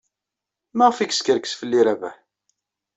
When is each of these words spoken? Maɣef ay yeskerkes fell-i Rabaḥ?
Maɣef 0.77 0.97
ay 0.99 1.07
yeskerkes 1.09 1.53
fell-i 1.59 1.81
Rabaḥ? 1.85 2.15